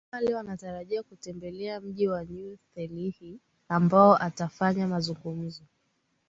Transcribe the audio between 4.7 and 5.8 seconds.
mazungumzo